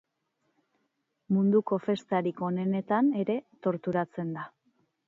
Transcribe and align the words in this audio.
Munduko 1.35 1.79
festarik 1.89 2.43
onenetan 2.49 3.13
ere 3.25 3.39
torturatzen 3.69 4.35
da. 4.41 4.53